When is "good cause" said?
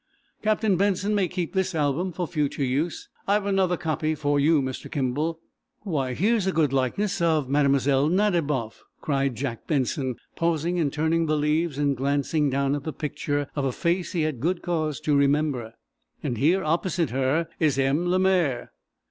14.39-14.99